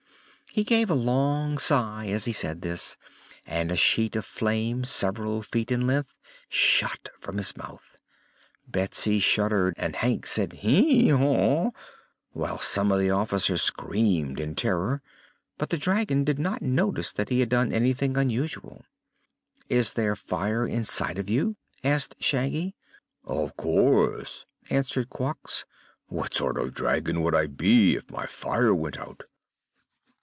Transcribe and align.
He 0.53 0.65
gave 0.65 0.89
a 0.89 0.95
long 0.95 1.57
sigh, 1.57 2.07
as 2.07 2.25
he 2.25 2.33
said 2.33 2.61
this, 2.61 2.97
and 3.47 3.71
a 3.71 3.77
sheet 3.77 4.17
of 4.17 4.25
flame, 4.25 4.83
several 4.83 5.41
feet 5.41 5.71
in 5.71 5.87
length, 5.87 6.13
shot 6.49 7.07
from 7.21 7.37
his 7.37 7.55
mouth. 7.55 7.95
Betsy 8.67 9.19
shuddered 9.19 9.73
and 9.77 9.95
Hank 9.95 10.27
said 10.27 10.51
"Hee 10.51 11.07
haw!" 11.07 11.71
while 12.33 12.59
some 12.59 12.91
of 12.91 12.99
the 12.99 13.09
officers 13.11 13.61
screamed 13.61 14.41
in 14.41 14.53
terror. 14.55 15.01
But 15.57 15.69
the 15.69 15.77
dragon 15.77 16.25
did 16.25 16.37
not 16.37 16.61
notice 16.61 17.13
that 17.13 17.29
he 17.29 17.39
had 17.39 17.47
done 17.47 17.71
anything 17.71 18.17
unusual. 18.17 18.83
"Is 19.69 19.93
there 19.93 20.17
fire 20.17 20.67
inside 20.67 21.17
of 21.17 21.29
you?" 21.29 21.55
asked 21.81 22.17
Shaggy. 22.21 22.75
"Of 23.23 23.55
course," 23.55 24.45
answered 24.69 25.09
Quox. 25.11 25.63
"What 26.07 26.33
sort 26.33 26.57
of 26.57 26.67
a 26.67 26.71
dragon 26.71 27.21
would 27.21 27.35
I 27.35 27.47
be 27.47 27.95
if 27.95 28.11
my 28.11 28.25
fire 28.27 28.75
went 28.75 28.97
out?" 28.97 29.23